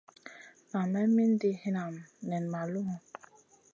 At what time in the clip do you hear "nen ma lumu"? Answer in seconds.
2.29-2.97